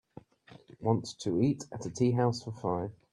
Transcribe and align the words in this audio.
want 0.79 1.05
to 1.19 1.39
eat 1.41 1.63
at 1.71 1.85
a 1.85 1.91
tea 1.91 2.09
house 2.09 2.41
for 2.41 2.51
five 2.53 2.91